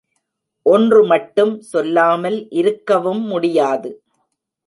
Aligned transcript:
ஒன்று 0.65 1.01
மட்டும் 1.05 1.51
சொல்லாமல் 1.61 2.49
இருக்கவும் 2.51 3.21
முடியாது. 3.25 3.91